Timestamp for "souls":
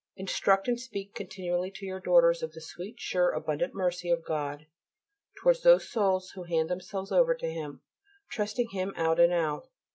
5.91-6.31